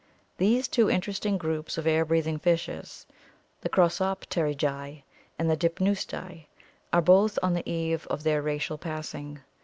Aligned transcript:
These 0.37 0.67
two 0.67 0.89
interesting 0.89 1.37
groups 1.37 1.77
of 1.77 1.85
air 1.85 2.03
breathing 2.05 2.39
fishes, 2.39 3.05
the 3.61 3.69
Crossopterygii 3.69 5.03
and 5.37 5.49
Dipneusti, 5.51 6.47
are 6.91 7.03
both 7.03 7.37
on 7.43 7.53
the 7.53 7.69
eve 7.71 8.07
of 8.07 8.23
their 8.23 8.41
racial 8.41 8.79
passing. 8.79 9.41